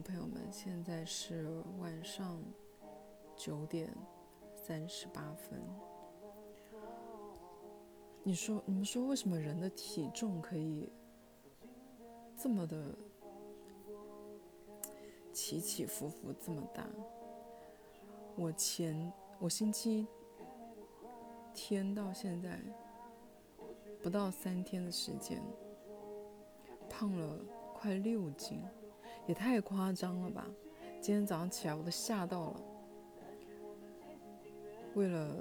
[0.00, 2.42] 朋友们，现在是晚上
[3.36, 3.92] 九点
[4.54, 5.60] 三十八分。
[8.22, 10.90] 你说，你们说，为什么人的体重可以
[12.36, 12.94] 这么的
[15.32, 16.86] 起起伏伏这么大？
[18.36, 20.06] 我前我星期
[21.52, 22.58] 天到现在
[24.02, 25.42] 不到三天的时间，
[26.88, 27.38] 胖了
[27.74, 28.62] 快六斤。
[29.26, 30.44] 也太夸张了吧！
[31.00, 32.60] 今天早上起来我都吓到了。
[34.94, 35.36] 为了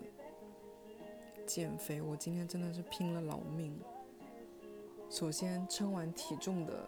[1.47, 3.77] 减肥，我今天真的是拼了老命。
[5.09, 6.87] 首先称完体重的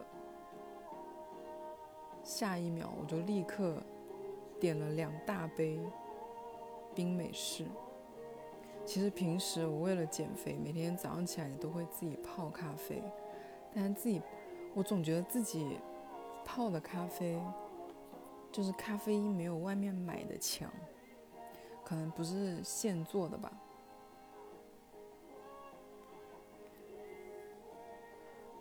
[2.24, 3.82] 下一秒，我就立刻
[4.60, 5.80] 点了两大杯
[6.94, 7.66] 冰美式。
[8.86, 13.02] 其实平时我为了减肥，每天早上起来都会自己泡咖啡，
[13.74, 14.22] 但是自己
[14.76, 15.80] 我总觉得自己。
[16.54, 17.42] 泡的咖啡，
[18.52, 20.70] 就是咖啡因没有外面买的强，
[21.82, 23.50] 可能不是现做的吧。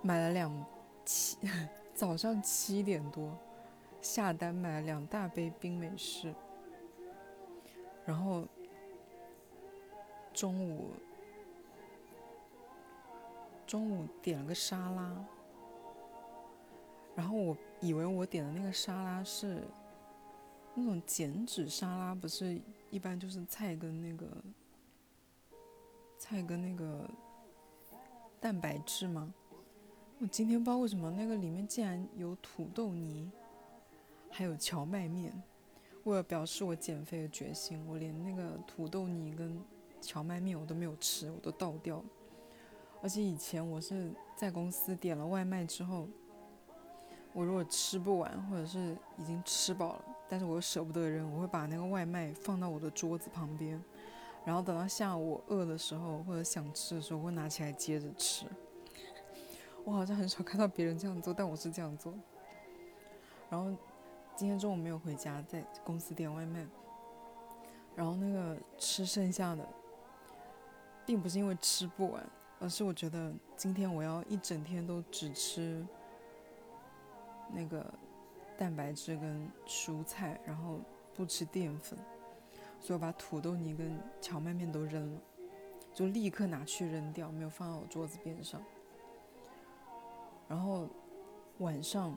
[0.02, 0.64] 买了两
[1.04, 1.36] 七，
[1.92, 3.36] 早上七点多
[4.00, 6.32] 下单买了两大杯冰美式，
[8.04, 8.46] 然后
[10.32, 10.92] 中午
[13.66, 15.24] 中午点了个沙拉。
[17.16, 19.62] 然后我以为我点的那个沙拉是
[20.74, 24.26] 那种减脂沙拉，不是一般就是菜跟那个
[26.18, 27.08] 菜跟那个
[28.38, 29.32] 蛋白质吗？
[30.18, 33.30] 我今天不知道为什么那个里面竟然有土豆泥，
[34.30, 35.32] 还有荞麦面。
[36.04, 39.58] 为了表示我减肥的决心，我连那个土豆泥跟
[40.02, 42.04] 荞麦面我都没有吃，我都倒掉了。
[43.02, 46.06] 而且以前我是在公司点了外卖之后。
[47.32, 53.80] 我如果吃不完，或者是已经吃饱了，但是我又舍不得扔，我会把那个外卖放到我的桌子旁边，
[54.44, 58.46] 然后等到下午饿的时候或者想吃的时候，我会拿起来接着吃。
[59.84, 62.12] 我好像很少看到别人这样做，但我是这样做。
[63.48, 63.70] 然后
[64.34, 66.66] 今天中午没有回家，在公司点外卖，
[67.94, 69.66] 然后那个吃剩下的，
[71.06, 72.26] 并不是因为吃不完，
[72.58, 75.86] 而是我觉得今天我要一整天都只吃。
[77.52, 77.84] 那个
[78.56, 80.80] 蛋白质跟蔬菜，然后
[81.14, 81.98] 不吃淀粉，
[82.80, 85.20] 所以我把土豆泥跟荞麦面都扔了，
[85.92, 88.60] 就立刻拿去扔掉，没有放到我桌子边上。
[90.48, 90.88] 然后
[91.58, 92.16] 晚上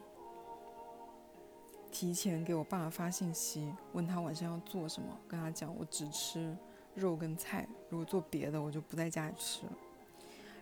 [1.92, 6.58] 提前给我爸发信息，问他晚上要做什么，跟他讲我只吃
[6.96, 9.72] 肉跟菜，如果做别的我就不在家里吃了。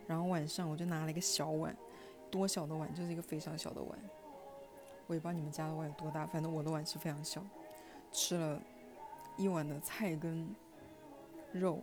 [0.08, 1.74] 然后晚上我就拿了一个小碗，
[2.30, 3.98] 多小的碗，就是一个非常小的碗。
[5.08, 7.44] 我也不知道你们家的碗有多大，反正我的碗是非常小。
[8.12, 8.62] 吃了
[9.38, 10.48] 一碗的菜跟
[11.54, 11.80] 肉，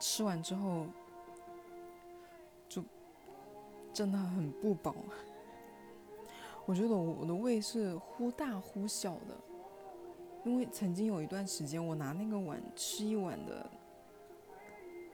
[0.00, 0.86] 吃完之后
[2.68, 2.82] 就
[3.92, 4.94] 真的很不饱。
[6.64, 9.36] 我觉得我我的胃是忽大忽小的，
[10.44, 13.70] 因为曾经有一段时间，我拿那个碗吃一碗的，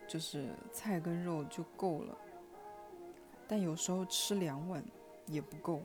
[0.09, 2.17] 就是菜跟肉就够了。
[3.49, 4.83] 但有时候吃两碗
[5.27, 5.83] 也不够。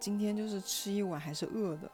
[0.00, 1.90] 今天就是吃一碗还是饿的，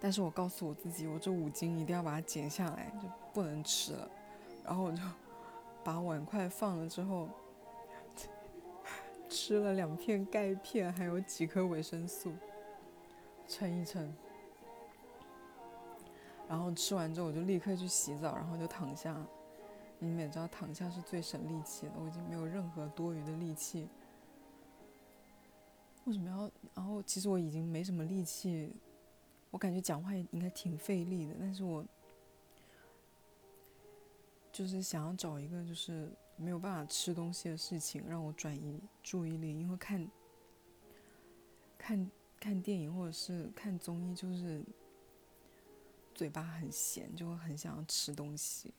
[0.00, 4.10] 但是我告诉我自己，我这五斤一定要把它减下来，就不能吃了。
[4.64, 5.00] 然后我就
[5.84, 7.28] 把碗筷放了之后，
[9.28, 12.32] 吃了两片钙片，还有几颗维生素，
[13.46, 14.12] 称一称。
[16.48, 19.16] 然后吃完之后，我就立刻去洗澡，然后就躺下。
[20.02, 21.92] 你们也知道，躺下是最省力气的。
[21.96, 23.86] 我已经没有任何多余的力气。
[26.04, 26.50] 为什么要？
[26.74, 28.72] 然后其实我已经没什么力气，
[29.50, 31.34] 我感觉讲话也应该挺费力的。
[31.38, 31.84] 但是我
[34.50, 40.10] 就是想要找一个就是没有办法吃东西的事情让我转移注意力，因为看
[41.76, 42.10] 看
[42.40, 44.64] 看电影或者是看综艺，就是
[46.14, 48.72] 嘴巴很咸，就会很想要吃东西。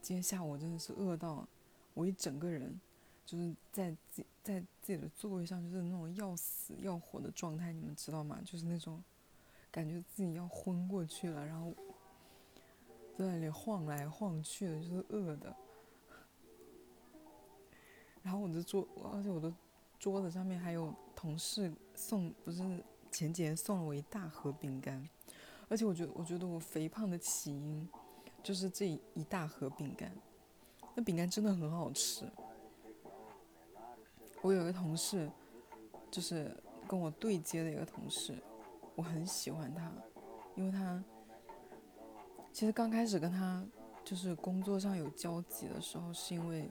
[0.00, 1.46] 今天下午真的是饿到，
[1.92, 2.80] 我一整个人
[3.26, 8.40] 就是在自在自己的座位上，就是那种要死要活的状态，你们知道吗？
[8.44, 9.02] 就是那种
[9.70, 11.74] 感觉自己要昏过去了，然后
[13.18, 15.54] 在那里晃来晃去的，就是饿的。
[18.22, 19.52] 然后我的桌，而且我的
[19.98, 22.62] 桌子上面还有同事送，不是
[23.10, 25.06] 前几天送了我一大盒饼干，
[25.68, 27.88] 而且我觉得，我觉得我肥胖的起因。
[28.48, 30.10] 就是这一大盒饼干，
[30.94, 32.26] 那饼干真的很好吃。
[34.40, 35.30] 我有一个同事，
[36.10, 36.56] 就是
[36.88, 38.42] 跟我对接的一个同事，
[38.94, 39.92] 我很喜欢他，
[40.54, 41.04] 因为他
[42.50, 43.62] 其实刚开始跟他
[44.02, 46.70] 就是工作上有交集的时候，是因为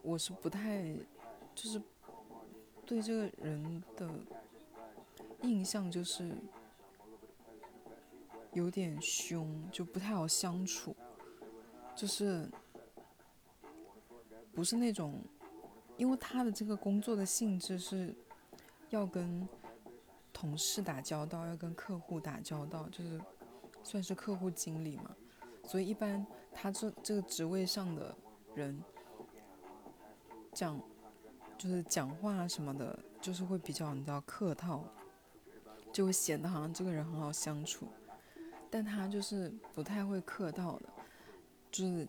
[0.00, 0.90] 我是不太
[1.54, 1.78] 就是
[2.86, 4.08] 对这个人的
[5.42, 6.34] 印象就是
[8.52, 10.96] 有点凶，就不太好相处，
[11.94, 12.50] 就是
[14.52, 15.22] 不是那种。
[15.96, 18.16] 因为他的这个工作的性质是，
[18.88, 19.46] 要跟
[20.32, 23.20] 同事打交道，要跟客户打交道，就是
[23.82, 25.14] 算是客户经理嘛，
[25.62, 28.16] 所以一般他这这个职位上的
[28.54, 28.82] 人
[30.54, 30.80] 讲，
[31.58, 34.82] 就是讲话什么的，就是会比较你知道客套，
[35.92, 37.86] 就会显得好像这个人很好相处，
[38.70, 40.88] 但他就是不太会客套的，
[41.70, 42.06] 就是。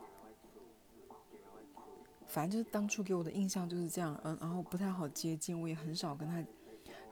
[2.28, 6.42] 反正就是当初给我的印象就是这样，嗯，然后不太好接近，我也很少跟他，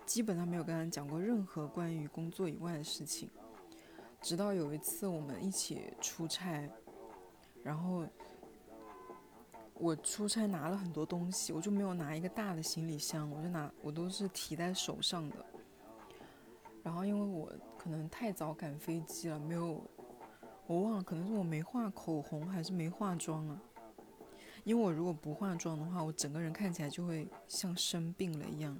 [0.06, 3.30] 基本上没有跟他讲过任何关于工作以外的事情。
[4.22, 6.69] 直到有一次我们一起出差，
[7.62, 8.07] 然后
[9.74, 15.45] 我出差拿了很多东西，我就没有拿一个大的行李箱，我就拿我都是提在手上的。
[16.81, 19.81] 然后因为我可能太早赶飞机了，没有，
[20.68, 23.62] 我忘了，可能是我没画口红还是没化妆啊。
[24.66, 28.78] 因为我如果不化妆的话，我整个人看起来就会像生病了一样。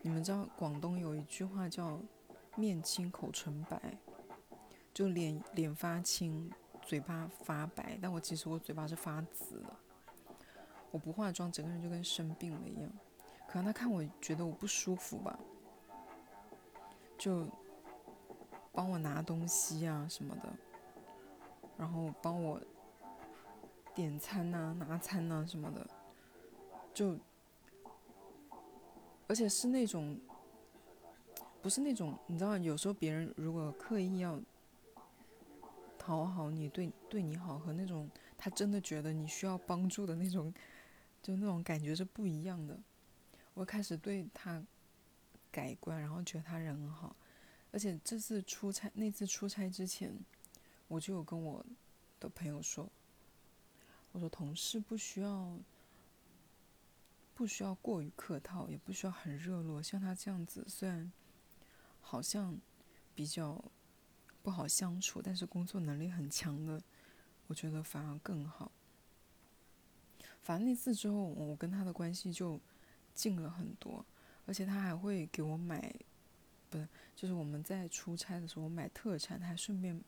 [0.00, 2.00] 你们知道广东有一句话叫
[2.56, 3.98] “面青口唇白”，
[4.94, 6.48] 就脸脸发青，
[6.80, 7.98] 嘴巴发白。
[8.00, 9.76] 但我其实我嘴巴是发紫的。
[10.92, 12.90] 我不化妆，整个人就跟生病了一样。
[13.48, 15.38] 可能他看我觉得我不舒服吧，
[17.18, 17.46] 就
[18.72, 20.52] 帮我拿东西啊什么的，
[21.76, 22.60] 然后帮我。
[23.94, 25.88] 点餐呐，拿餐呐什么的，
[26.92, 27.18] 就，
[29.26, 30.20] 而且是那种，
[31.62, 34.38] 不是那种，你知道，有时候别人如果刻意要
[35.96, 40.52] 讨好你，对对你好，和那种他真的觉得你需要帮助的那种，
[41.22, 42.78] 就那种感觉是不一样的。
[43.54, 44.62] 我开始对他
[45.56, 47.16] 改观，然后觉得他人很好，
[47.72, 50.14] 而且这次出差，那次出差之前，
[50.86, 51.64] 我就有跟我
[52.20, 52.86] 的朋友说。
[54.12, 55.58] 我说同事不需要，
[57.34, 59.82] 不需要过于客套，也不需要很热络。
[59.82, 61.10] 像他这样子，虽然
[62.02, 62.58] 好像
[63.14, 63.64] 比较
[64.42, 66.82] 不好相处，但是工作能力很强的，
[67.46, 68.70] 我觉得反而更好。
[70.42, 72.60] 反正那次之后，我跟他的关系就
[73.14, 74.04] 近了很多，
[74.46, 75.94] 而且他还会给我买，
[76.70, 80.02] 不是，就是我们在出差的时候买特产，他还顺便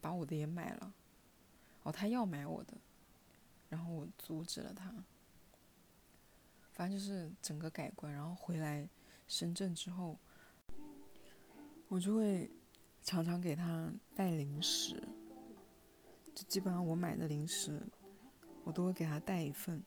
[0.00, 0.94] 把我的也买了。
[1.82, 2.78] 哦，他要买我的。
[3.68, 4.92] 然后我阻止了他，
[6.72, 8.12] 反正就是整个改观。
[8.12, 8.88] 然后回来
[9.28, 10.18] 深圳之后，
[11.86, 12.50] 我就会
[13.02, 15.00] 常常给他带零食，
[16.34, 17.80] 就基本上我买的零食，
[18.64, 19.80] 我都会给他带一份。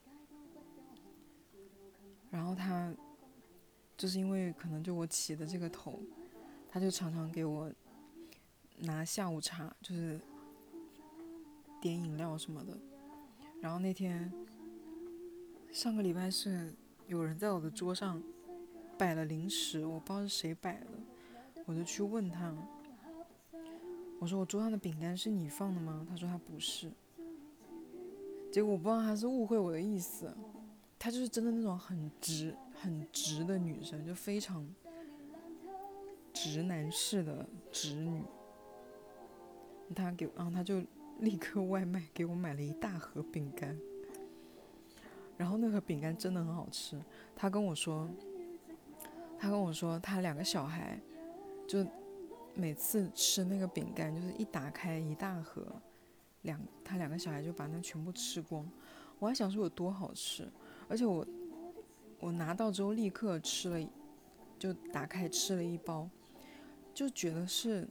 [2.31, 2.95] 然后他
[3.97, 5.99] 就是因为可能就我起的这个头，
[6.69, 7.71] 他就常常给我
[8.79, 10.19] 拿下午茶，就是
[11.81, 12.77] 点饮料什么的。
[13.61, 14.31] 然后那天，
[15.71, 16.73] 上个礼拜是
[17.07, 18.21] 有人在我的桌上
[18.97, 20.87] 摆了零食，我不知道是谁摆的，
[21.65, 22.53] 我就去问他，
[24.19, 26.05] 我说我桌上的饼干是你放的吗？
[26.09, 26.91] 他说他不是。
[28.51, 30.31] 结果我不知道他是误会我的意思，
[30.99, 34.67] 他就是真的那种很直、很直的女生，就非常
[36.33, 38.21] 直男式的直女。
[39.95, 40.83] 他给，然后他就。
[41.19, 43.79] 立刻外卖给我买了一大盒饼干，
[45.37, 46.99] 然后那盒饼干真的很好吃。
[47.35, 48.09] 他跟我说，
[49.37, 50.99] 他跟我说他两个小孩，
[51.67, 51.85] 就
[52.55, 55.63] 每次吃那个饼干，就是一打开一大盒，
[56.41, 58.67] 两他两个小孩就把那全部吃光。
[59.19, 60.51] 我还想说有多好吃，
[60.89, 61.25] 而且我
[62.23, 63.89] 我拿到之后立刻吃了，
[64.57, 66.09] 就打开吃了一包，
[66.93, 67.87] 就觉得是。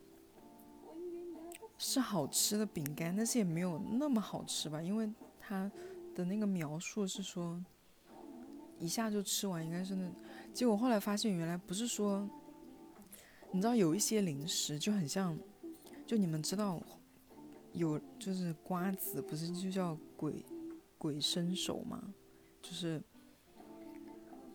[1.84, 5.68] 是好吃的饼干，但是也没有那么好吃吧，因为它
[6.14, 7.60] 的那个描述是说
[8.78, 10.08] 一下就吃完，应该是那。
[10.54, 12.28] 结果后来发现原来不是说，
[13.50, 15.36] 你知道有一些零食就很像，
[16.06, 16.80] 就你们知道
[17.72, 20.44] 有就是瓜子不是就叫鬼
[20.98, 22.14] 鬼伸手吗？
[22.62, 23.02] 就是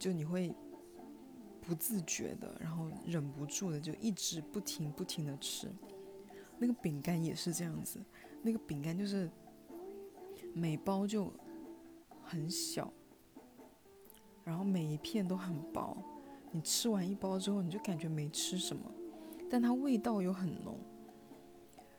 [0.08, 0.56] 就你会
[1.60, 5.70] 不自觉的，然后忍不住的就一直不停不停的吃。
[6.58, 8.00] 那个饼干也是这样子，
[8.42, 9.30] 那个饼干就是
[10.54, 11.30] 每包就
[12.24, 12.90] 很小，
[14.46, 15.98] 然后每一片都很薄，
[16.52, 18.90] 你吃完一包之后，你就感觉没吃什么，
[19.50, 20.80] 但它味道又很浓，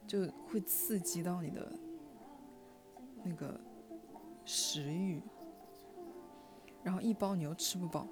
[0.06, 1.78] 就会刺激到你的
[3.22, 3.60] 那个
[4.46, 5.20] 食欲。
[6.88, 8.08] 然后一包你又吃不饱，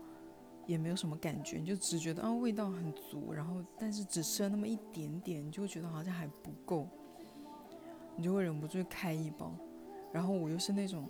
[0.67, 6.87] 也没有什么感觉，你就只觉得啊味道很足，然后但是只吃了那么一点点，你就觉得好像还不够，
[8.17, 9.51] 你就会忍不住开一包。
[10.13, 11.09] 然后我又是那种。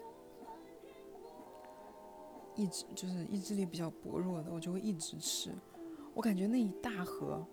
[2.55, 5.51] 意志就是意志力比较薄弱的，我就会一直吃。
[6.15, 7.45] 我感觉那一大盒，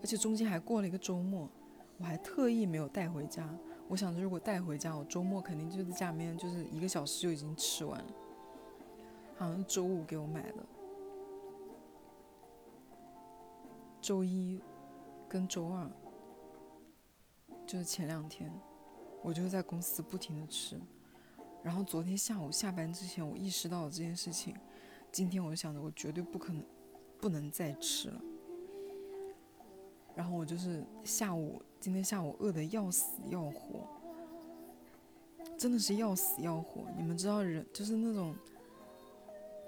[0.00, 1.46] 而且中间还过了一个周末，
[1.98, 3.46] 我还特意没有带回家。
[3.88, 8.06] 我想着如果带回家，我周末肯定就在家里面，就是一个小时就已经吃完了。
[9.36, 10.64] 好像周五给我买的，
[14.00, 14.60] 周一
[15.28, 15.90] 跟周二，
[17.66, 18.52] 就是前两天，
[19.22, 20.80] 我就在公司不停的吃。
[21.62, 24.54] 然后昨天下午下班之前，我意识到了这件事情。
[25.10, 26.64] 今天我就想着，我绝对不可能，
[27.20, 28.20] 不能再吃了。
[30.14, 33.86] 然后我就是下午，今天下午饿得要死要活，
[35.56, 36.86] 真的是要死要活。
[36.96, 38.34] 你们知道人就是那种，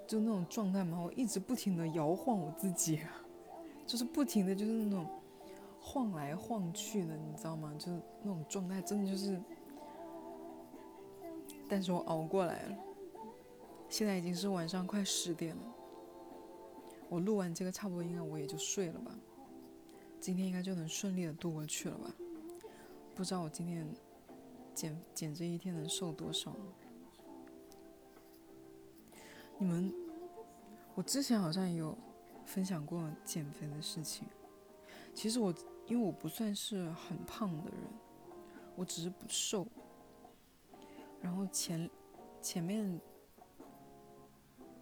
[0.07, 1.01] 就那种状态嘛？
[1.01, 3.01] 我一直不停的摇晃我自己，
[3.87, 5.07] 就是不停的就是那种
[5.81, 7.75] 晃来晃去的，你知道吗？
[7.79, 9.41] 就是那种状态，真的就是。
[11.67, 12.77] 但是我熬过来了，
[13.89, 15.63] 现在已经是晚上快十点了。
[17.09, 19.11] 我录完这个，差不多应该我也就睡了吧。
[20.21, 22.15] 今天应该就能顺利的度过去了吧？
[23.15, 23.87] 不知道我今天
[24.75, 26.55] 减减这一天能瘦多少？
[29.59, 29.95] 你们，
[30.95, 31.97] 我之前好像有
[32.45, 34.27] 分享过减肥的事情。
[35.15, 35.55] 其实我
[35.87, 37.81] 因为我不算是很胖的人，
[38.75, 39.67] 我只是不瘦。
[41.21, 41.89] 然后前
[42.43, 43.01] 前面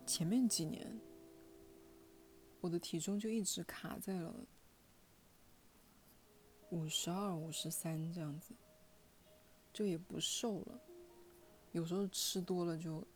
[0.07, 0.99] 前面几年，
[2.61, 4.35] 我的体重就一直卡在了
[6.71, 8.55] 五十二、五十三这样子，
[9.73, 10.81] 就也不瘦了。
[11.71, 13.07] 有时候吃多了就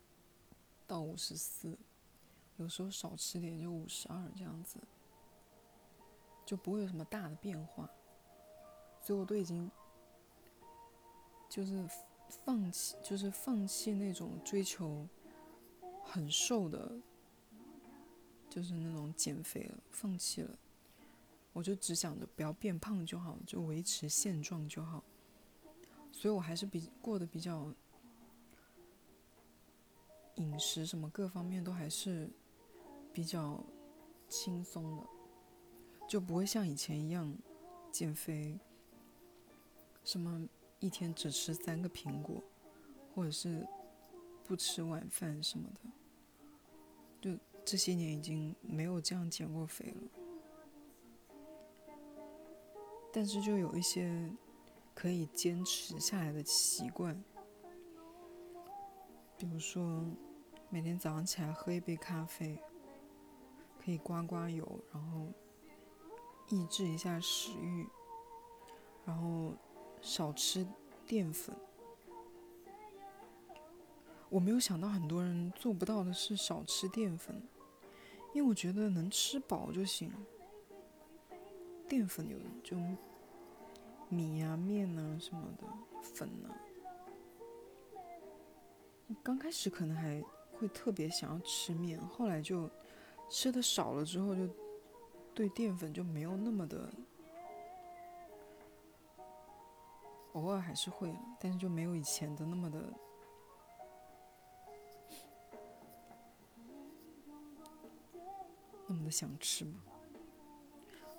[0.87, 1.77] 到五十四，
[2.55, 4.79] 有时候少吃点就五十二这样子，
[6.45, 7.87] 就不会有什么大的变化。
[9.01, 9.69] 所以我都已经
[11.49, 11.87] 就是。
[12.43, 15.07] 放弃就是放弃那种追求
[16.03, 16.99] 很瘦的，
[18.49, 20.53] 就是那种减肥了，放弃了。
[21.53, 25.01] 我就只想着不要变胖就好，就维持现状就好。
[26.11, 27.73] 所以我还是比过得比较
[30.37, 32.27] 饮食什么各方面都还是
[33.13, 33.63] 比较
[34.27, 35.03] 轻松的，
[36.07, 37.31] 就不会像以前一样
[37.91, 38.59] 减肥
[40.03, 40.47] 什么。
[40.79, 42.39] 一天只吃三个苹果，
[43.15, 43.67] 或者是
[44.43, 45.79] 不吃晚饭什么的，
[47.19, 50.01] 就这些年已经没有这样减过肥了。
[53.11, 54.31] 但是就有一些
[54.93, 57.19] 可以坚持下来的习惯，
[59.35, 60.05] 比如说
[60.69, 62.61] 每天早上起来喝一杯咖啡，
[63.83, 65.27] 可以刮刮油，然后
[66.49, 67.87] 抑制一下食欲，
[69.05, 69.53] 然后。
[69.99, 70.65] 少吃
[71.07, 71.53] 淀粉。
[74.29, 77.41] 我没有想到很多人做不到的是少吃淀粉，
[78.31, 80.13] 因为我觉得能吃饱就行。
[81.89, 82.77] 淀粉有就
[84.07, 85.67] 米啊、面啊什么的
[86.03, 86.53] 粉啊。
[89.23, 90.23] 刚开始可能还
[90.59, 92.69] 会特别想要吃面，后来就
[93.29, 94.47] 吃的少了之后，就
[95.33, 96.89] 对淀粉就没有那么的。
[100.33, 102.93] 偶尔还是会，但是就没有以前的那么的
[108.87, 109.81] 那么的想吃嘛。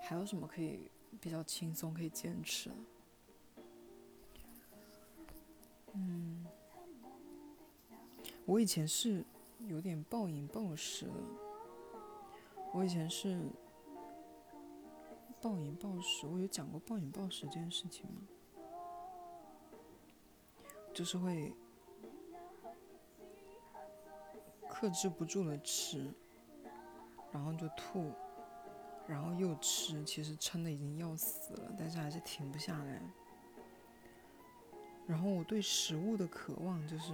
[0.01, 0.91] 还有什么可以
[1.21, 2.71] 比较轻松可以坚持？
[5.95, 6.47] 嗯，
[8.49, 9.23] 我以前是
[9.67, 11.13] 有点暴饮暴食的。
[12.73, 13.39] 我以前是
[15.39, 18.23] 暴饮暴食，我有讲过暴饮暴食这件事情吗？
[20.95, 21.55] 就是会
[24.67, 26.11] 克制不住的吃，
[27.31, 28.11] 然后就吐，
[29.07, 33.03] 然后又吃，其实撑的已经要死了，但是还是停不下来。
[35.07, 37.13] 然后我对食物的渴望就是，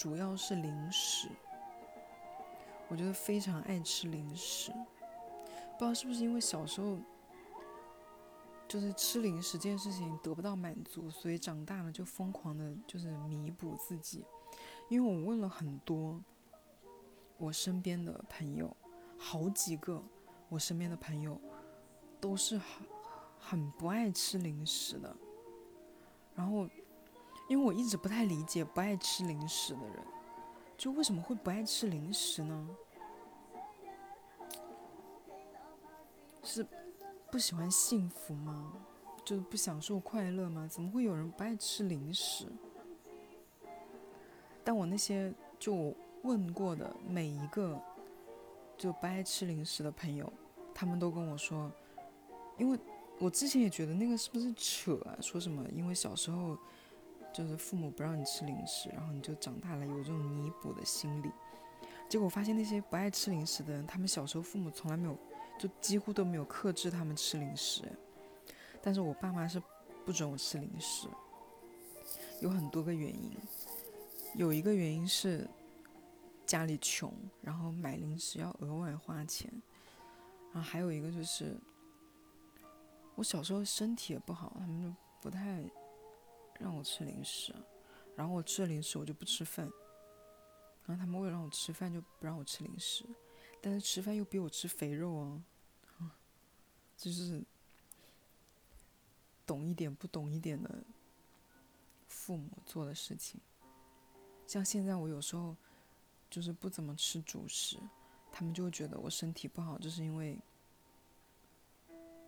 [0.00, 1.28] 主要是零食，
[2.88, 6.96] 我觉得非常爱吃零食，不知道是不是因为小时候。
[8.66, 14.24] 就是吃零食这件事情得不到满足，所以长大了就疯狂的，就是弥补自己。
[14.88, 16.22] 因为我问了很多
[17.36, 18.74] 我身边的朋友，
[19.18, 20.00] 好几个
[20.48, 21.38] 我身边的朋友
[22.20, 22.86] 都是很
[23.40, 25.16] 很不爱吃零食的。
[26.36, 26.68] 然后，
[27.50, 29.96] 因为我一直不太理解不爱吃零食的人，
[30.78, 32.68] 就为什么会不爱吃零食呢？
[36.44, 36.64] 是
[37.28, 38.72] 不喜欢幸福吗？
[39.24, 40.68] 就是不享受快乐吗？
[40.70, 42.46] 怎么会有人不爱吃零食？
[44.62, 45.92] 但我那些就
[46.22, 47.76] 问过的每一个
[48.78, 50.32] 就不爱吃零食的朋友，
[50.72, 51.68] 他们都跟我说，
[52.58, 52.78] 因为
[53.18, 55.18] 我之前也觉得那个是不是扯啊？
[55.20, 56.56] 说什么因为小时候
[57.32, 61.30] 就是父母不让你吃零食，然后你就长大了有这种弥补的心理。
[62.08, 65.16] 结果发现那些不爱吃零食的人，他们小时候父母从来没有，
[65.58, 67.82] 就几乎都没有克制他们吃零食。
[68.82, 69.62] 但是我爸妈是
[70.04, 71.06] 不准我吃零食，
[72.40, 73.32] 有很多个原因。
[74.34, 75.48] 有一个原因是
[76.46, 79.50] 家里穷，然后买零食要额外花钱。
[80.52, 81.56] 然后还有一个就是
[83.14, 85.62] 我小时候身体也不好，他们就不太
[86.60, 87.52] 让我吃零食。
[88.14, 89.64] 然后我吃了零食我就不吃饭，
[90.84, 93.04] 然后他们为了让我吃饭就不让我吃零食，
[93.60, 95.42] 但是吃饭又逼我吃肥肉啊，
[96.96, 97.42] 就是。
[99.46, 100.84] 懂一点不懂一点的
[102.06, 103.40] 父母做的事情，
[104.46, 105.56] 像现在我有时候
[106.30, 107.76] 就是不怎么吃主食，
[108.30, 110.38] 他们就会觉得我身体不好，就是因为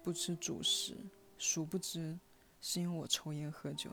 [0.03, 0.97] 不吃主食。
[1.39, 2.19] 殊不知
[2.63, 3.91] 是因为我抽烟喝酒，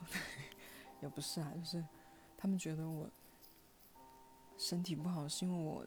[1.03, 1.83] 也不是啊，就是
[2.37, 3.09] 他们觉得我
[4.57, 5.85] 身体不好是因为我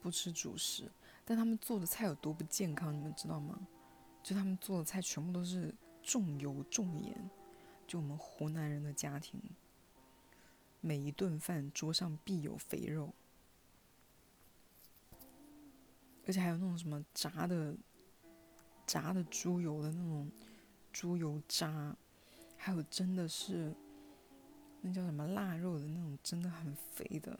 [0.00, 0.88] 不吃主食，
[1.24, 3.58] 但他们做的菜有多不健康，你们知道吗？
[4.22, 5.74] 就他们做的菜全部都是。
[6.00, 7.30] 重油重盐，
[7.86, 9.38] 就我们湖南人的家庭，
[10.80, 13.12] 每一顿饭桌上必有肥肉，
[16.26, 17.76] 而且还有那种什么炸的、
[18.86, 20.30] 炸的猪油的那种
[20.90, 21.94] 猪油渣，
[22.60, 23.72] 还有真的是
[24.82, 27.38] 那叫什么腊肉的那种，真的很肥的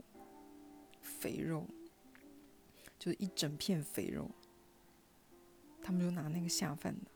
[1.02, 1.66] 肥肉，
[2.98, 4.30] 就是一整片肥肉，
[5.82, 7.10] 他们就拿那个下饭的。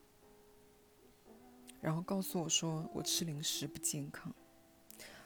[1.80, 4.34] 然后告诉我说我吃零食不健康，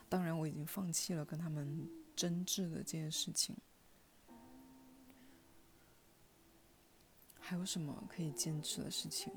[0.07, 3.57] 当然我已经放弃了跟他们争执的这件事情。
[7.39, 9.33] 还有什么可以坚持的事情？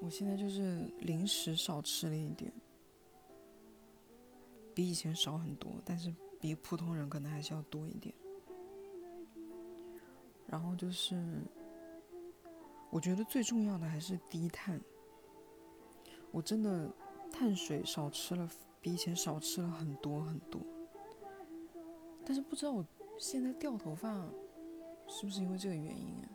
[0.00, 2.52] 我现在就是零食少吃了一点，
[4.74, 8.14] 比以前少很多，但是比普通人可能还是要多一点。
[10.46, 11.42] 然后就是。
[12.92, 14.80] 我觉得最重要的还是低碳。
[16.32, 16.92] 我真的
[17.30, 20.60] 碳水少吃了，比以前少吃了很多很多。
[22.24, 22.84] 但是不知道我
[23.16, 24.28] 现在掉头发
[25.06, 26.26] 是不是因为这个原因啊？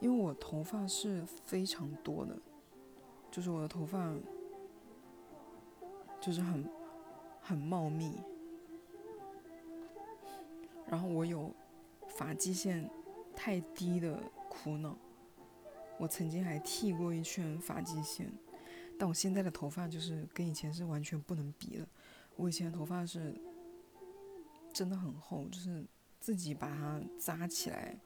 [0.00, 2.36] 因为我头发是非常多的，
[3.30, 4.14] 就是我的头发
[6.20, 6.64] 就是很
[7.40, 8.20] 很茂密，
[10.86, 11.52] 然后我有
[12.08, 12.88] 发际线
[13.34, 14.96] 太低的苦恼。
[15.98, 18.32] 我曾经还剃过一圈发际线，
[18.96, 21.84] 但我现在的头发就是跟以前是完全不能比的。
[22.36, 23.34] 我以前的头发是
[24.72, 25.84] 真的很厚，就是
[26.20, 27.96] 自己把它扎起来，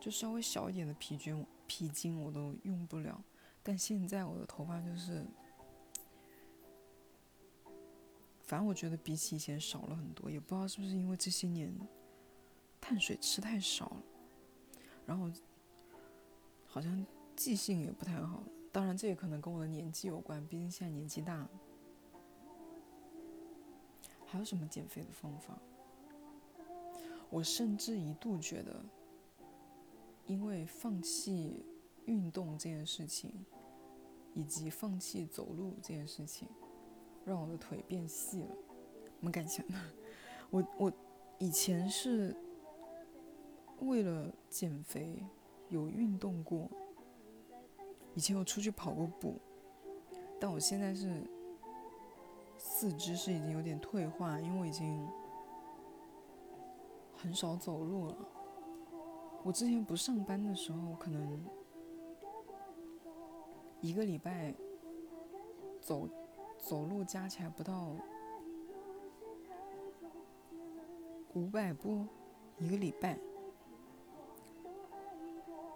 [0.00, 3.22] 就稍微小一点的皮筋皮筋我都用不了。
[3.62, 5.24] 但现在我的头发就是，
[8.42, 11.72] 反正我觉得比起以前少了很多，也不知道是不是因为这些年
[12.80, 14.02] 碳水吃太少了。
[15.06, 15.30] 然后
[16.66, 17.04] 好像
[17.36, 21.46] 记性也不太好，当然这也可能跟我的年纪有关，毕竟现在年纪大。
[24.24, 25.58] 还有什么减肥的方法？
[27.28, 28.80] 我甚至一度觉得，
[30.30, 31.66] 因为放弃
[32.04, 33.44] 运动这件事情，
[34.32, 36.46] 以及放弃走路这件事情，
[37.24, 38.54] 让我的腿变细了。
[39.18, 39.82] 你们敢想吗？
[40.50, 40.92] 我我
[41.38, 42.36] 以前是。
[43.80, 45.24] 为了减肥，
[45.70, 46.68] 有运动过。
[48.14, 49.40] 以前有出去跑过步，
[50.38, 51.26] 但我现在是
[52.58, 55.08] 四肢是已经有点退化，因为我已经
[57.16, 58.16] 很少走路了。
[59.42, 61.44] 我之前不上班的时候，可能
[63.80, 64.54] 一个礼拜
[65.80, 66.08] 走
[66.58, 67.96] 走路加起来不到
[71.32, 72.06] 五百步，
[72.58, 73.18] 一个礼拜。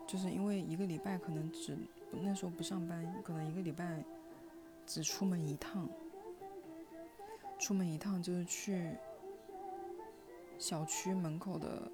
[0.06, 1.76] 就是因为一个礼拜可能只
[2.12, 4.04] 那时候不上班，可能一个礼拜
[4.86, 5.88] 只出门一趟，
[7.58, 8.94] 出门一趟就是去
[10.58, 11.90] 小区门口的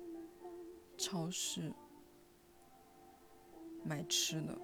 [1.00, 1.72] 超市
[3.82, 4.58] 买吃的，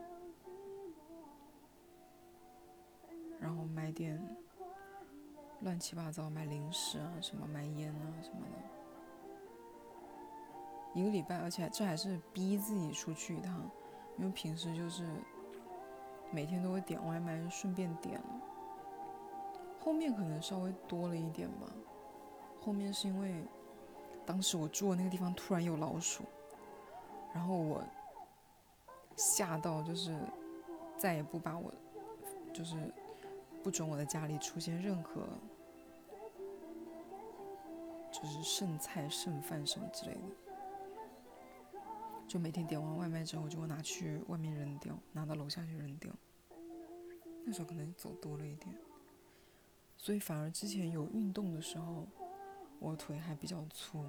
[3.41, 4.23] 然后买点
[5.63, 8.59] 乱七八糟，买零食啊，什么买烟啊什么的。
[10.93, 13.71] 一个礼拜，而且这还是逼自己出去一趟，
[14.19, 15.09] 因为平时就是
[16.31, 18.41] 每天都会点外卖，顺便点了。
[19.81, 21.67] 后面可能稍微多了一点吧，
[22.61, 23.43] 后面是因为
[24.27, 26.25] 当时我住的那个地方突然有老鼠，
[27.33, 27.83] 然后我
[29.17, 30.19] 吓到，就是
[30.99, 31.73] 再也不把我，
[32.53, 32.77] 就是
[33.63, 35.23] 不准我的家里出现任何
[38.11, 41.81] 就是剩菜剩饭什么之类的。
[42.27, 46.13] 就每天点完外卖之后，就会拿去外面扔掉，拿到楼下去扔掉。
[47.45, 48.75] 那时候可能走多了一点，
[49.97, 52.09] 所以反而之前有运动的时候，
[52.79, 54.05] 我腿还比较粗。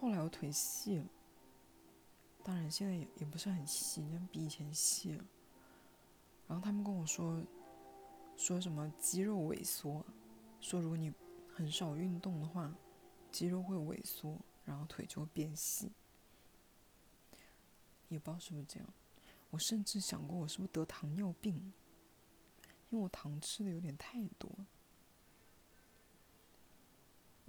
[0.00, 1.04] 后来我腿细了，
[2.44, 5.24] 当然现在也也不是很细，但比以前细了。
[6.46, 7.42] 然后他们跟我说，
[8.36, 10.04] 说什么肌肉萎缩，
[10.60, 11.12] 说如果你
[11.52, 12.72] 很少运动的话，
[13.32, 15.90] 肌肉会萎缩，然后腿就会变细。
[18.08, 18.88] 也不知道是不是这样，
[19.50, 21.54] 我甚至想过我是不是得糖尿病，
[22.88, 24.50] 因为我糖吃的有点太多。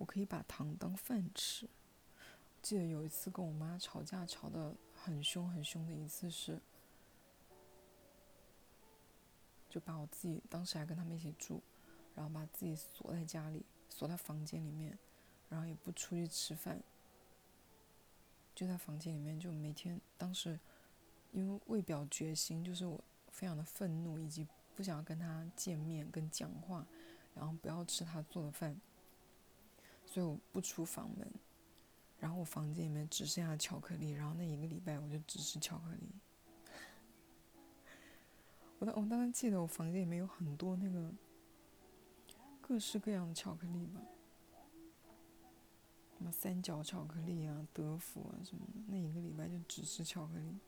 [0.10, 1.69] 可以把糖当饭吃。
[2.63, 6.60] 记得有一次跟我妈吵架，吵得很凶很凶的一次是，
[9.69, 11.62] 就把我自己当时还跟他们一起住，
[12.15, 14.98] 然后把自己锁在家里，锁在房间里面，
[15.48, 16.82] 然后也不出去吃饭。
[18.56, 20.02] 就在房间里面，就每天。
[20.17, 20.60] 当时
[21.32, 24.45] 因为为表决心，就是我非常的愤怒，以及
[24.76, 26.86] 不想要跟他见面、跟讲话，
[27.36, 28.76] 然后不要吃他做的饭，
[30.19, 31.32] 所以我不出房门。
[32.19, 36.10] 然后我房间里面只剩下巧克力，然后那一个礼拜我就只吃巧克力。
[38.79, 41.10] 我当我当时记得我房间里面有很多那个
[42.60, 44.01] 各式各样的巧克力吧。
[46.17, 50.60] 什么三角巧克力啊，德芙啊什么的，那一个礼拜就只吃巧克力，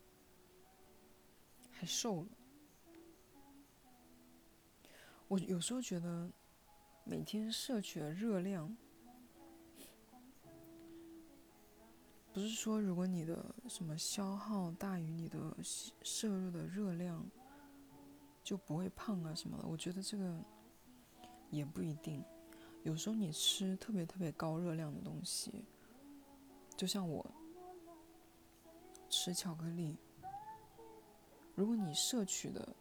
[1.74, 2.30] 还瘦了。
[5.28, 6.32] 我有时候觉得，
[7.04, 8.74] 每天摄取的热量，
[12.34, 15.54] 不是说如果你的什么消耗大于你的
[16.02, 17.26] 摄入的热量，
[18.44, 19.68] 就不会胖啊什么的。
[19.68, 20.40] 我觉得这个
[21.50, 22.24] 也不一定。
[22.84, 25.64] 有时候你吃特别特别高热量的东西，
[26.76, 27.24] 就像我
[29.10, 29.98] 吃巧克力，
[31.54, 32.76] 如果你摄取的，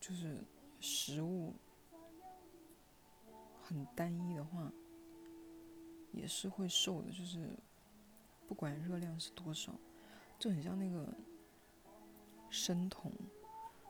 [0.00, 0.38] 就是
[0.80, 1.52] 食物
[3.60, 4.72] 很单一的话，
[6.12, 7.10] 也是会瘦的。
[7.10, 7.50] 就是
[8.48, 9.72] 不管热量是多少，
[10.38, 11.06] 就很像那个
[12.50, 13.12] 生酮，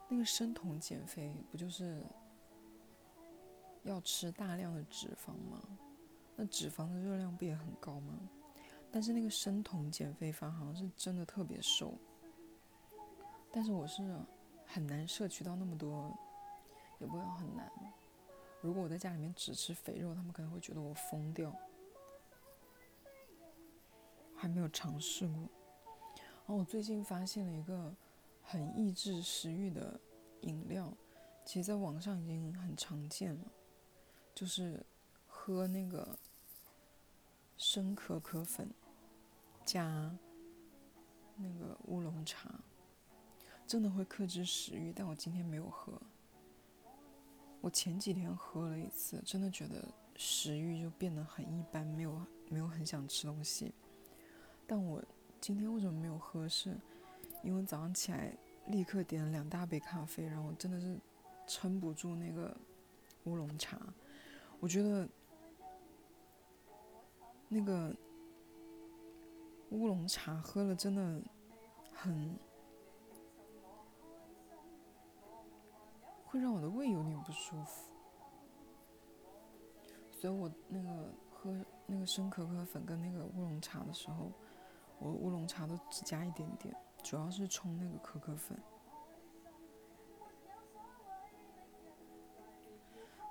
[0.09, 2.03] 那个生酮减肥不就是？
[3.85, 5.63] 要吃大量的脂肪吗？
[6.37, 8.19] 那脂肪的热量不也很高吗？
[8.91, 11.95] 但是那个生酮减肥法好像是真的特别瘦，
[13.51, 14.03] 但是我是
[14.67, 16.15] 很难摄取到那么多，
[16.99, 17.71] 也不会很难。
[18.61, 21.55] 如果我在家里面只吃肥肉，他们可能会觉得我疯掉。
[24.39, 25.37] 还没有尝试过。
[26.15, 27.93] 然后我最近发现了一个
[28.41, 30.01] 很抑制食欲的
[30.43, 30.97] 饮料，
[31.45, 33.45] 其实在网上已经很常见了。
[34.35, 34.81] 就是
[35.27, 36.17] 喝那个
[37.57, 38.71] 生可可粉
[39.65, 40.17] 加
[41.37, 42.49] 那个乌龙茶，
[43.67, 44.93] 真的会克制食欲。
[44.95, 46.01] 但我今天没有喝。
[47.61, 53.75] 我前几天喝了一次，真的觉得食欲就变得很一般，没有没有很想吃东西。
[54.69, 55.03] 但我
[55.41, 56.47] 今天为什么没有喝？
[56.47, 56.77] 是
[57.43, 58.31] 因为早上起来
[58.67, 60.99] 立刻点了两大杯咖啡，然后真的是
[61.47, 62.55] 撑不住那个
[63.25, 63.81] 乌龙茶。
[64.61, 65.09] 我觉得
[67.49, 67.97] 那个
[69.71, 71.23] 乌龙茶喝了真的
[71.95, 72.37] 很
[76.27, 77.91] 会让我的胃有点不舒服，
[80.11, 84.31] 所以我那个喝那个生可可粉跟那个乌龙茶的时候，
[84.99, 88.59] 我乌龙茶都只加一点点，主要是冲那个可可粉。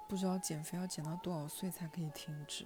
[0.08, 2.66] 不知道减肥要减到多少岁才可以停止？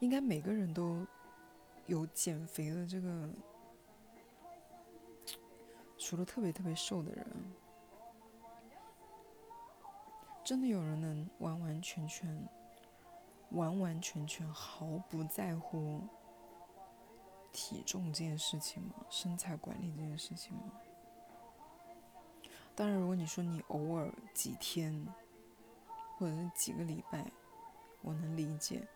[0.00, 1.06] 应该每个人都
[1.86, 3.30] 有减肥的这个
[5.96, 7.26] 除了特别特别瘦的人，
[10.44, 12.48] 真的有人能完完全全、
[13.50, 16.02] 完完全全毫不在乎
[17.50, 19.06] 体重这件事情吗？
[19.08, 20.72] 身材管理这件事情吗？
[22.76, 25.06] 当然，如果你说你偶尔几天，
[26.18, 27.24] 或者是几个礼拜，
[28.02, 28.86] 我能理解。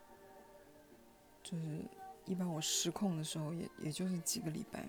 [1.43, 1.83] 就是
[2.27, 4.87] 一般我失控的时候，也也就是几个礼拜。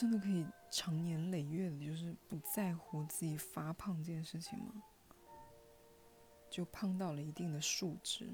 [0.00, 4.82] 真的可以长年累月的，就是不在乎自己发胖这件事情吗？
[6.48, 8.26] 就胖到了一定的数值。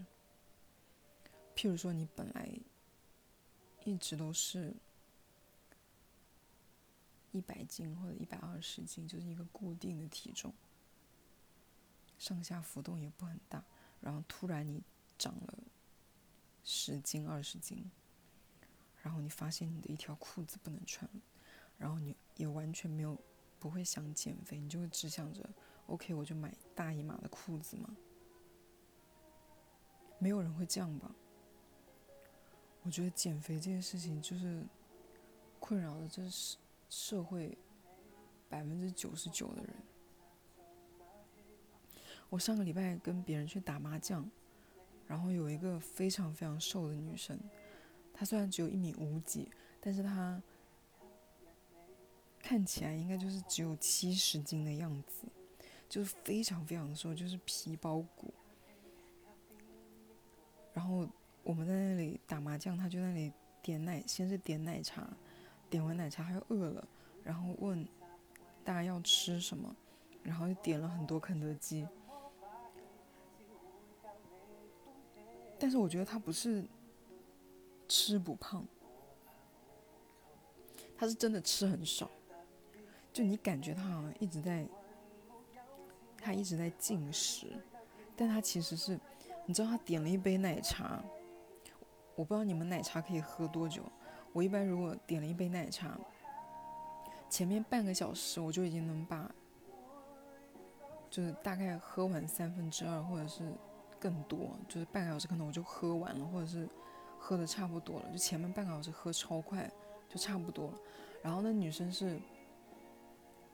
[1.56, 2.48] 譬如说，你本来
[3.82, 4.76] 一直都是。
[7.32, 10.54] 一百斤或者一百二十斤就是一个固定的体重，
[12.16, 13.62] 上下浮动也不很大。
[14.00, 14.80] 然后突然你
[15.18, 15.58] 长了
[16.62, 17.90] 十斤、二十斤，
[19.02, 21.20] 然后你发现你的一条裤子不能穿了，
[21.78, 23.18] 然后你也完全没有
[23.58, 25.48] 不会想减肥，你就会只想着
[25.86, 27.96] OK，我就买大一码的裤子嘛。
[30.18, 31.14] 没有人会这样吧？
[32.82, 34.64] 我觉得减肥这件事情就是
[35.58, 36.56] 困扰的，这是。
[36.88, 37.58] 社会
[38.48, 39.74] 百分之九十九的人，
[42.28, 44.30] 我上个礼拜跟别人去打麻将，
[45.08, 47.36] 然后有一个非常非常瘦的女生，
[48.14, 50.40] 她虽然只有一米五几，但是她
[52.48, 55.26] 看起来应该就是只有七十斤的样子，
[55.88, 58.32] 就是非常非常瘦，就是皮包骨。
[60.72, 61.08] 然后
[61.42, 65.08] 我们在那里打麻将，他就那里点奶，先是点奶茶。
[65.68, 66.86] 点完奶茶，他又饿了，
[67.24, 67.84] 然后问
[68.62, 69.74] 大家要吃什么，
[70.22, 71.84] 然后就点了很多肯德基。
[75.58, 76.64] 但是我觉得他不是
[77.88, 78.64] 吃不胖，
[80.96, 82.08] 他是真的吃很少，
[83.16, 84.68] 就你感觉他好像一直在，
[86.18, 87.46] 他一直在进食，
[88.14, 89.00] 但他其实是，
[89.46, 91.02] 你知道他点了一杯奶茶，
[92.14, 93.82] 我不知道你们奶茶可以喝多久。
[94.34, 95.98] 我一般如果点了一杯奶茶，
[97.30, 99.34] 前面半个小时我就已经能把，
[101.08, 103.50] 就是大概喝完三分之二或者是
[103.98, 106.68] 更多，就是半个小时可能我就喝完了，或者是
[107.18, 109.72] 喝的差不多了，就前面半个小时喝超快，
[110.06, 110.78] 就差不多了。
[111.22, 112.20] 然后那女生是，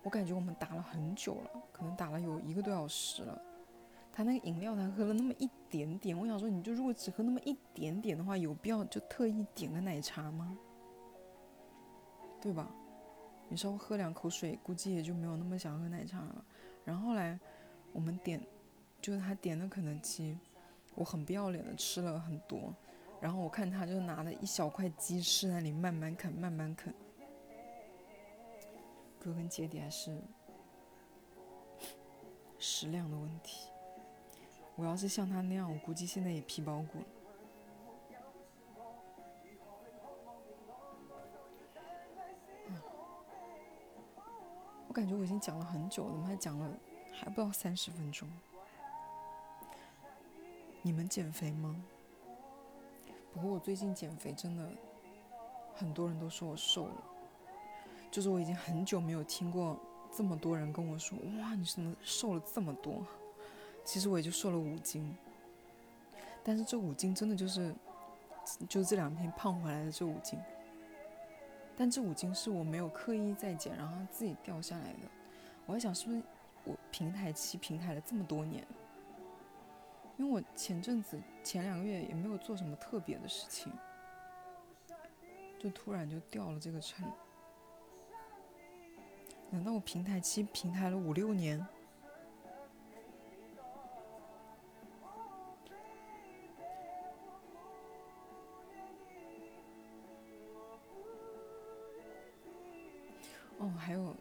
[0.03, 3.41] 我感觉我们打了很久了，可能打了有一个多小时了。
[4.13, 10.59] 他那个饮料，他喝了那么一点点，我想说，你就如果只喝那么一点点的话，有必要就特意点个奶茶吗？
[12.41, 12.69] 对吧？
[13.49, 16.45] 你稍微喝两口水，估计也就没有那么想喝奶茶了。
[16.85, 17.39] 然后来，
[17.93, 18.41] 我们点，
[19.01, 20.37] 就是他点的肯德基，
[20.95, 22.75] 我很不要脸的吃了很多。
[23.21, 26.93] 然后我看他就拿了一小块鸡翅那里慢慢啃，慢慢啃。
[29.23, 30.21] 归根结底还是
[32.59, 33.69] 食量的问题。
[34.75, 37.05] 我要是像他那样，我估计现在也皮包骨了。
[44.89, 46.71] 我感觉我已经讲了很久了，怎么还讲了
[47.13, 48.29] 还不到三十分钟？
[50.83, 51.83] 你们减肥吗？
[53.33, 54.69] 不过我最近减肥真的，
[55.75, 57.05] 很多人都说我瘦了，
[58.13, 59.77] 就是我已经很久没有听过
[60.15, 63.05] 这么多人跟我说：“哇，你怎么瘦了这么多？”
[63.85, 65.17] 其实我也就瘦了五斤，
[66.45, 67.75] 但是这五斤真的就是，
[68.69, 70.39] 就这两天胖回来的这五斤。
[71.75, 74.99] 但这五斤是我没有刻意在减，然后自己掉下来的。
[75.65, 76.23] 我在想，是不是
[76.65, 78.63] 我平台期平台了这么多年？
[80.19, 83.73] 因为我前阵子前两个月也没有做什么特别的事情，
[85.59, 87.11] 就突然就掉了这个秤。
[89.53, 91.65] 难道我平台期平台了五六年？
[103.59, 104.17] 哦，还有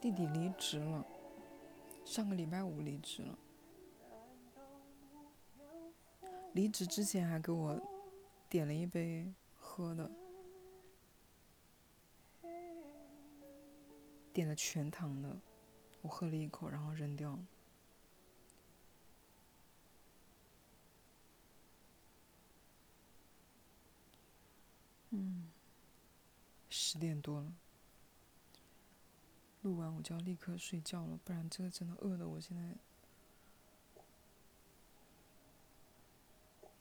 [0.00, 1.04] 弟弟离职了，
[2.04, 3.38] 上个礼拜五离职了。
[6.52, 7.76] 离职之前还给我
[8.48, 10.08] 点了一杯喝的，
[14.34, 15.40] 点了全糖的，
[16.02, 17.46] 我喝了一口，然后扔掉了。
[25.10, 25.50] 嗯。
[26.76, 27.52] 十点多了，
[29.62, 32.74] 录完我就要立刻睡觉了，不然这个真的饿的我现在。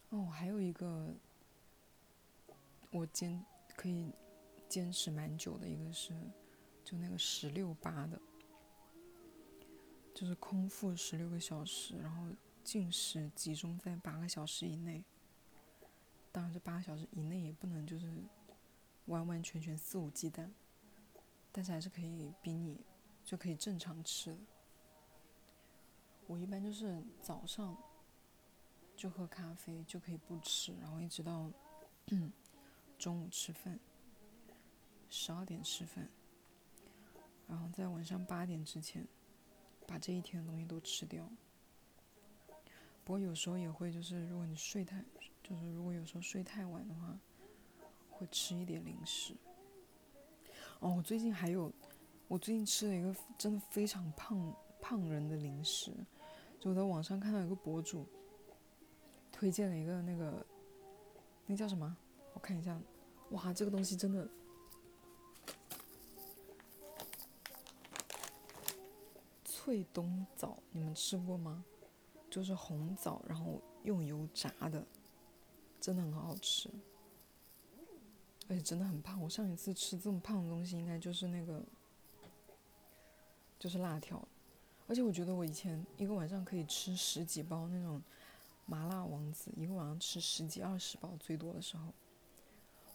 [0.10, 1.14] 哦，还有一个
[2.90, 4.12] 我坚可以
[4.68, 6.16] 坚持蛮久的一个是，
[6.94, 8.22] 就那个十六八的，
[10.14, 12.28] 就是空腹十六个小时，然后
[12.64, 15.04] 进食集中在八个小时以内。
[16.32, 18.14] 当然，这八个小时以内也不能就是
[19.06, 20.48] 完完全全肆无忌惮，
[21.52, 22.80] 但是还是可以比你
[23.26, 24.40] 就可以正常吃的。
[26.28, 27.76] 我一般就是早上
[28.96, 31.52] 就喝咖啡，就可以不吃，然后一直到
[33.00, 33.80] 中午吃饭，
[35.10, 36.08] 十二点吃饭，
[37.48, 39.08] 然后在晚上八点之前
[39.88, 41.30] 把这一天的东西都吃掉。
[43.04, 45.04] 不过有时候也会，就是如果你睡太。
[45.46, 47.20] 就是如果有时候睡太晚的话，
[48.10, 49.36] 会吃一点零食。
[50.80, 51.70] 哦，我最近还有，
[52.30, 55.92] 我最近吃了一个真的非常胖胖人的零食，
[56.62, 58.08] 就我在网上看到一个博主
[59.34, 60.46] 推荐了一个那个，
[61.46, 61.94] 那叫什么？
[62.32, 62.80] 我看一下，
[63.32, 64.26] 哇，这个东西真的，
[69.64, 71.64] 脆冬枣，你们吃过吗？
[72.30, 74.86] 就是红枣，然后用油炸的。
[75.80, 76.70] 真的很好吃，
[78.50, 79.22] 而且真的很胖。
[79.22, 81.64] 我上一次吃这么胖的东西，应该就是那个，
[83.58, 84.26] 就是辣条。
[84.88, 88.02] 而且我觉得我以前一个晚上可以吃十几包那种
[88.66, 91.94] 麻辣王子，一个晚上吃十几二十包最多的时候，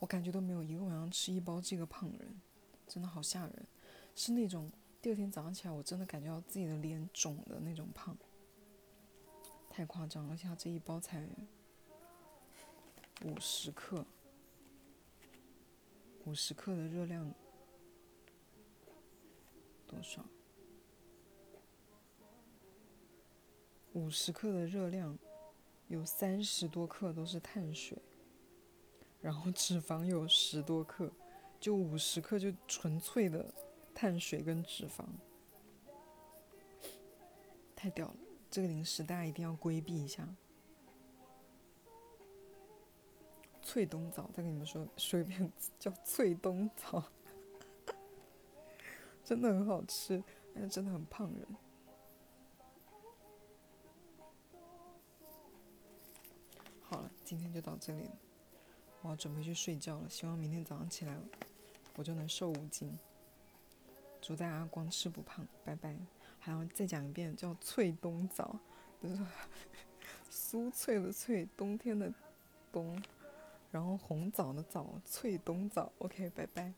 [0.01, 2.41] 我感觉都没有一个晚上吃一包这个胖人，
[2.87, 3.67] 真的好吓人。
[4.15, 4.71] 是那种
[5.09, 8.14] 第二天早上起来，我真的感觉到自己的脸肿的那种胖，
[9.71, 10.35] 太夸张了。
[10.35, 11.27] 而且它这一包才。
[13.25, 14.05] 五十克，
[16.27, 17.33] 五十克的热量
[19.87, 20.23] 多少？
[23.94, 25.18] 五十克的热量
[25.87, 27.97] 有三十多克都是碳水，
[29.23, 31.11] 然后脂肪有十多克，
[31.59, 33.51] 就五十克就纯粹的
[34.01, 35.05] 碳水跟脂肪，
[37.75, 38.17] 太屌了！
[38.49, 40.25] 这个零食大家一定要规避一下。
[43.61, 47.03] 脆冬枣，再跟你们说说一遍，叫脆冬枣，
[49.25, 50.23] 真的很好吃，
[50.55, 51.45] 但是真的很胖人。
[56.83, 58.09] 好了，今天就到这里，
[59.03, 60.09] 我要准备去睡觉了。
[60.09, 61.19] 希望明天早上起来，
[61.97, 62.97] 我就能瘦五斤。
[64.29, 65.97] 祝大家光吃不胖，拜拜。
[66.38, 68.59] 还要再讲一遍，叫脆冬枣，
[69.03, 69.17] 就是
[70.31, 72.12] 酥脆的脆，冬天的
[72.71, 73.03] 冬。
[73.71, 76.71] 然后红枣的枣，脆冬枣，OK，拜拜。